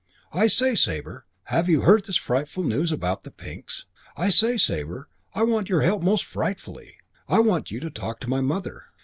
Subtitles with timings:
[0.33, 3.85] "I say, Sabre, have you heard this frightful news about the Pinks?
[4.17, 6.95] I say, Sabre, I want your help most frightfully.
[7.27, 8.85] I want you to talk to my mother.